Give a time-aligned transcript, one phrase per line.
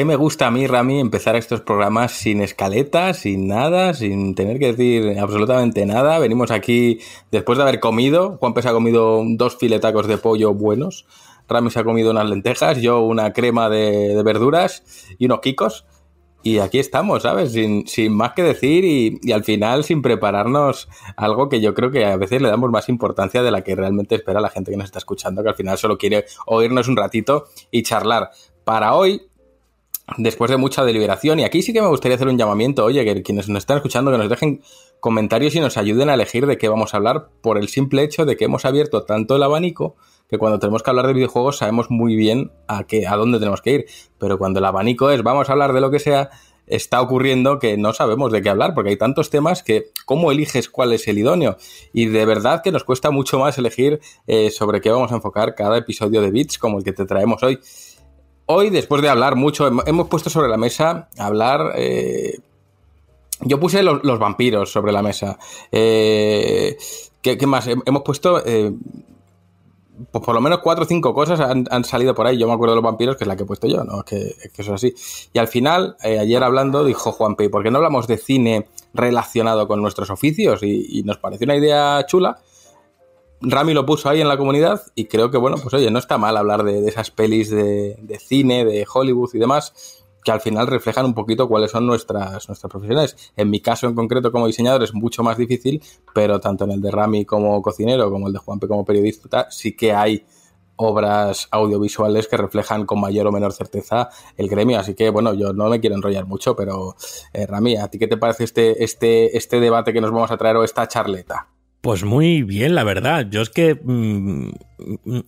[0.00, 4.58] ¿Qué me gusta a mí, Rami, empezar estos programas sin escaleta, sin nada, sin tener
[4.58, 6.18] que decir absolutamente nada?
[6.18, 7.00] Venimos aquí
[7.30, 8.38] después de haber comido.
[8.38, 11.04] Juan se ha comido dos filetacos de pollo buenos.
[11.46, 14.82] Rami se ha comido unas lentejas, yo una crema de, verduras
[15.18, 15.84] y unos quicos.
[16.42, 17.52] Y aquí estamos, ¿sabes?
[17.52, 20.88] Sin, sin más que decir y, y, al final sin prepararnos
[21.18, 24.14] algo que yo creo que a veces le damos más importancia de la que realmente
[24.14, 27.48] espera la gente que nos está escuchando, que al final solo quiere oírnos un ratito
[27.70, 28.30] y charlar.
[28.64, 29.29] Para hoy
[30.16, 31.40] después de mucha deliberación.
[31.40, 34.10] Y aquí sí que me gustaría hacer un llamamiento, oye, que quienes nos están escuchando,
[34.10, 34.62] que nos dejen
[35.00, 38.24] comentarios y nos ayuden a elegir de qué vamos a hablar por el simple hecho
[38.24, 39.96] de que hemos abierto tanto el abanico
[40.28, 43.62] que cuando tenemos que hablar de videojuegos sabemos muy bien a qué, a dónde tenemos
[43.62, 43.86] que ir.
[44.18, 46.30] Pero cuando el abanico es vamos a hablar de lo que sea,
[46.70, 50.70] está ocurriendo que no sabemos de qué hablar, porque hay tantos temas que cómo eliges
[50.70, 51.56] cuál es el idóneo.
[51.92, 55.54] Y de verdad que nos cuesta mucho más elegir eh, sobre qué vamos a enfocar
[55.56, 57.58] cada episodio de Bits como el que te traemos hoy.
[58.52, 61.74] Hoy, después de hablar mucho, hemos puesto sobre la mesa hablar.
[61.76, 62.40] Eh,
[63.42, 65.38] yo puse los, vampiros sobre la mesa.
[65.70, 66.76] Eh,
[67.22, 67.68] ¿qué, más?
[67.68, 68.44] Hemos puesto.
[68.44, 68.72] Eh,
[70.10, 72.38] pues por lo menos cuatro o cinco cosas han, salido por ahí.
[72.38, 74.00] Yo me acuerdo de los vampiros, que es la que he puesto yo, ¿no?
[74.00, 74.94] Es que, eso es así.
[75.32, 77.50] Y al final, ayer hablando, dijo Juan P.
[77.50, 80.64] ¿por qué no hablamos de cine relacionado con nuestros oficios?
[80.64, 82.40] Y, y nos pareció una idea chula.
[83.42, 86.18] Rami lo puso ahí en la comunidad y creo que, bueno, pues oye, no está
[86.18, 91.06] mal hablar de, esas pelis de, cine, de Hollywood y demás, que al final reflejan
[91.06, 93.32] un poquito cuáles son nuestras, nuestras profesiones.
[93.36, 95.82] En mi caso en concreto como diseñador es mucho más difícil,
[96.14, 99.74] pero tanto en el de Rami como cocinero, como el de Juanpe como periodista, sí
[99.74, 100.26] que hay
[100.76, 104.78] obras audiovisuales que reflejan con mayor o menor certeza el gremio.
[104.78, 106.94] Así que, bueno, yo no me quiero enrollar mucho, pero
[107.32, 110.36] eh, Rami, ¿a ti qué te parece este, este, este debate que nos vamos a
[110.36, 111.48] traer o esta charleta?
[111.80, 113.26] Pues muy bien, la verdad.
[113.30, 114.50] Yo es que mm,
[115.04, 115.20] mm,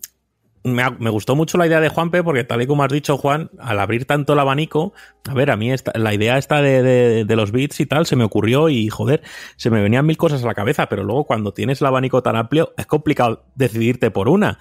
[0.64, 3.80] me, gustó mucho la idea de Juanpe porque tal y como has dicho, Juan, al
[3.80, 4.92] abrir tanto el abanico,
[5.28, 8.24] a ver, a mí la idea esta de, de, los bits y tal se me
[8.24, 9.22] ocurrió y, joder,
[9.56, 12.36] se me venían mil cosas a la cabeza, pero luego cuando tienes el abanico tan
[12.36, 14.58] amplio es complicado decidirte por una.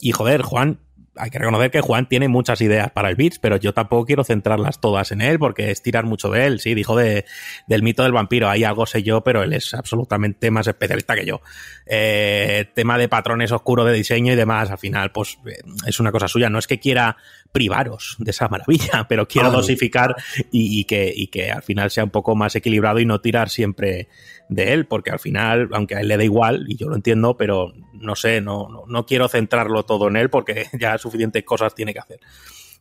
[0.00, 0.78] Y, joder, Juan,
[1.16, 4.24] hay que reconocer que Juan tiene muchas ideas para el Beats, pero yo tampoco quiero
[4.24, 6.60] centrarlas todas en él porque es tirar mucho de él.
[6.60, 7.24] Sí, dijo de,
[7.66, 11.26] del mito del vampiro, ahí algo sé yo, pero él es absolutamente más especialista que
[11.26, 11.40] yo.
[11.86, 16.12] Eh, tema de patrones oscuros de diseño y demás, al final, pues eh, es una
[16.12, 16.48] cosa suya.
[16.48, 17.16] No es que quiera
[17.52, 20.16] privaros de esa maravilla, pero quiero dosificar
[20.50, 24.08] y, que, y que al final sea un poco más equilibrado y no tirar siempre
[24.48, 27.36] de él, porque al final, aunque a él le da igual, y yo lo entiendo,
[27.36, 31.92] pero no sé, no, no, quiero centrarlo todo en él porque ya suficientes cosas tiene
[31.92, 32.20] que hacer.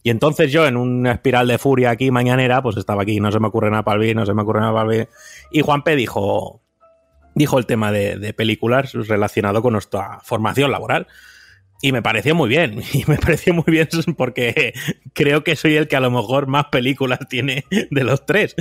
[0.02, 3.40] Y entonces yo, en una espiral de furia aquí mañanera, pues estaba aquí, no se
[3.40, 5.08] me ocurre nada para el no se me ocurre nada para el
[5.52, 6.62] Y Juanpe dijo,
[7.36, 11.08] dijo el tema de, de películas relacionado con nuestra formación laboral.
[11.82, 14.74] Y me pareció muy bien, y me pareció muy bien porque
[15.14, 18.56] creo que soy el que a lo mejor más películas tiene de los tres.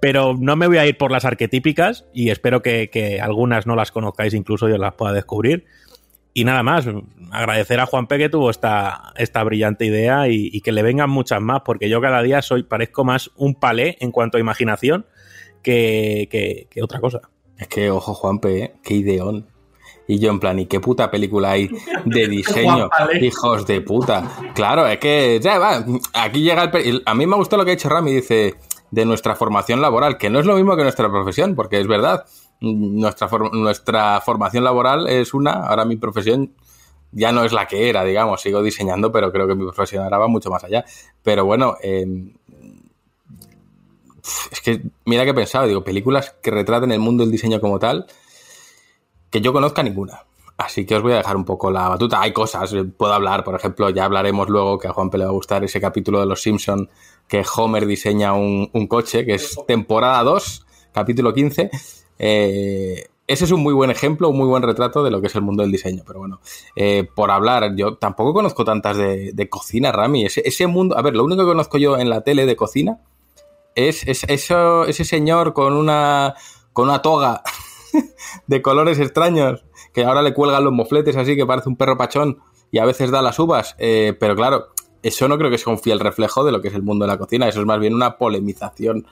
[0.00, 3.90] Pero no me voy a ir por las arquetípicas y espero que, algunas no las
[3.90, 5.66] conozcáis, incluso yo las pueda descubrir.
[6.34, 6.86] Y nada más,
[7.30, 11.42] agradecer a Juan P que tuvo esta, esta brillante idea y, que le vengan muchas
[11.42, 15.04] más, porque yo cada día soy, parezco más un palé en cuanto a imaginación
[15.62, 16.28] que,
[16.70, 17.20] que, otra cosa.
[17.58, 18.72] Es que, ojo, Juan ¿eh?
[18.82, 19.51] qué ideón.
[20.12, 21.70] Y yo en plan, ¿y qué puta película hay
[22.04, 22.90] de diseño?
[23.18, 24.30] Hijos de puta.
[24.54, 27.02] Claro, es que ya va, aquí llega el...
[27.06, 28.56] A mí me gustó lo que ha hecho Rami, dice,
[28.90, 32.26] de nuestra formación laboral, que no es lo mismo que nuestra profesión, porque es verdad,
[32.60, 36.52] nuestra, nuestra formación laboral es una, ahora mi profesión
[37.10, 40.18] ya no es la que era, digamos, sigo diseñando, pero creo que mi profesión ahora
[40.18, 40.84] va mucho más allá.
[41.22, 42.34] Pero bueno, em,
[44.50, 47.78] es que mira que he pensado, digo, películas que retraten el mundo del diseño como
[47.78, 48.06] tal,
[49.32, 50.20] que yo conozca ninguna.
[50.58, 52.20] Así que os voy a dejar un poco la batuta.
[52.20, 55.30] Hay cosas, eh, puedo hablar, por ejemplo, ya hablaremos luego que a Juanpe le va
[55.30, 56.88] a gustar ese capítulo de Los Simpson
[57.26, 61.70] que Homer diseña un, coche, que es temporada 2, capítulo 15.
[62.18, 65.34] Eh, ese es un muy buen ejemplo, un muy buen retrato de lo que es
[65.34, 66.02] el mundo del diseño.
[66.06, 66.40] Pero bueno,
[66.76, 70.26] eh, por hablar, yo tampoco conozco tantas de, cocina, Rami.
[70.26, 73.00] Ese, ese, mundo, a ver, lo único que conozco yo en la tele de cocina
[73.74, 76.34] es, es eso, ese señor con una,
[76.74, 77.42] con una toga
[78.46, 82.38] de colores extraños, que ahora le cuelgan los mofletes así que parece un perro pachón
[82.70, 84.68] y a veces da las uvas, eh, pero claro,
[85.02, 87.12] eso no creo que sea un fiel reflejo de lo que es el mundo de
[87.12, 89.06] la cocina, eso es más bien una polemización.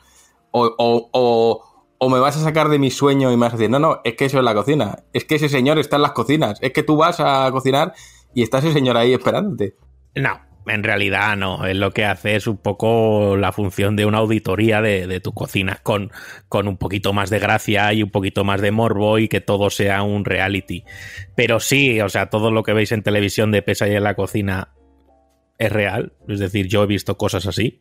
[0.52, 1.62] O, o,
[1.98, 4.00] o, me vas a sacar de mi sueño y me vas a decir, no, no,
[4.02, 6.72] es que eso es la cocina, es que ese señor está en las cocinas, es
[6.72, 7.94] que tú vas a cocinar
[8.34, 9.76] y está ese señor ahí esperándote.
[10.14, 14.18] No, en realidad no, es lo que hace es un poco la función de una
[14.18, 16.10] auditoría de, tu cocina con,
[16.48, 19.70] con un poquito más de gracia y un poquito más de morbo y que todo
[19.70, 20.84] sea un reality.
[21.34, 24.74] Pero sí, o sea, todo lo que veis en televisión de Pesa en la cocina
[25.58, 26.14] es real.
[26.28, 27.80] Es decir, yo he visto cosas así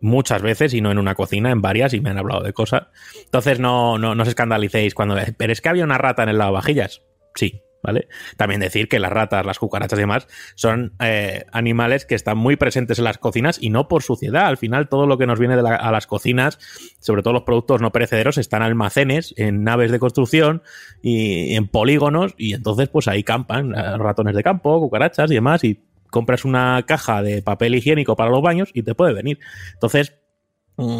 [0.00, 2.88] muchas veces y no en una cocina, en varias y me han hablado de cosas.
[3.24, 5.16] Entonces no, no, no os escandalicéis cuando...
[5.36, 7.02] Pero es que había una rata en el lavavajillas.
[7.34, 8.08] Sí, ¿vale?
[8.36, 12.56] También decir que las ratas, las cucarachas y demás son eh, animales que están muy
[12.56, 14.46] presentes en las cocinas y no por suciedad.
[14.46, 16.58] Al final, todo lo que nos viene a las cocinas,
[16.98, 20.62] sobre todo los productos no perecederos, están en almacenes, en naves de construcción
[21.00, 25.62] y en polígonos, y entonces, pues ahí campan eh, ratones de campo, cucarachas y demás,
[25.62, 25.80] y
[26.10, 29.38] compras una caja de papel higiénico para los baños y te puede venir.
[29.74, 30.14] Entonces,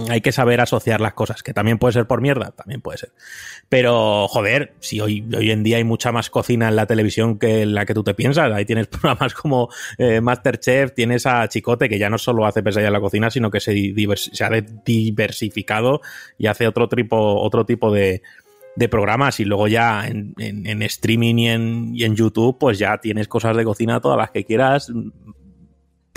[0.09, 3.13] hay que saber asociar las cosas, que también puede ser por mierda, también puede ser.
[3.69, 7.63] Pero, joder, si hoy, hoy en día hay mucha más cocina en la televisión que
[7.63, 9.69] en la que tú te piensas, ahí tienes programas como
[9.99, 13.51] eh, Masterchef, tienes a Chicote, que ya no solo hace pesadilla en la cocina, sino
[13.51, 14.51] que se, ha
[14.85, 16.01] diversificado
[16.39, 18.23] y hace otro tipo, otro tipo de,
[18.77, 22.99] de programas y luego ya en, en, streaming y en, y en YouTube, pues ya
[22.99, 24.91] tienes cosas de cocina todas las que quieras,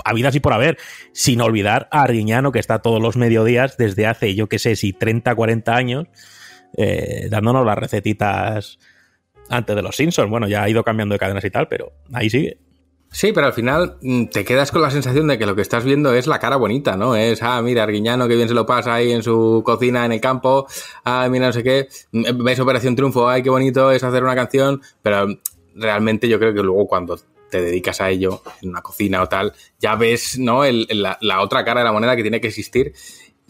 [0.05, 0.77] habidas y por haber,
[1.13, 4.93] sin olvidar a Arguiñano, que está todos los mediodías desde hace, yo qué sé, si
[4.93, 6.07] 30, 40 años,
[6.77, 8.79] eh, dándonos las recetitas
[9.49, 10.29] antes de los Simpsons.
[10.29, 12.59] Bueno, ya ha ido cambiando de cadenas y tal, pero ahí sigue.
[13.11, 15.83] Sí, pero al final mm, te quedas con la sensación de que lo que estás
[15.83, 17.15] viendo es la cara bonita, ¿no?
[17.15, 20.21] Es, ah, mira, Arguiñano, que bien se lo pasa ahí en su cocina, en el
[20.21, 20.67] campo,
[21.05, 24.35] ah, mira, no sé qué, mm, ves Operación Triunfo, ay, qué bonito es hacer una
[24.35, 25.27] canción, pero
[25.73, 27.19] realmente yo creo que luego cuando
[27.49, 30.63] te dedicas a ello, en una cocina o tal, ya ves ¿no?
[30.63, 32.93] la, otra cara de la moneda que tiene que existir.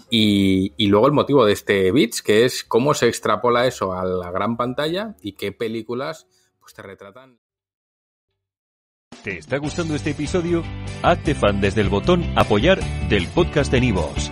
[0.09, 4.31] Y, luego el motivo de este Bits, que es cómo se extrapola eso a la
[4.31, 6.27] gran pantalla y qué películas
[6.59, 7.39] pues, te retratan.
[9.23, 10.63] ¿Te está gustando este episodio?
[11.03, 12.79] Hazte fan desde el botón apoyar
[13.09, 14.31] del podcast de Nivos.